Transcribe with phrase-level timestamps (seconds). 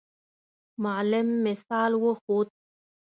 [0.83, 2.47] معلم مثال وښود.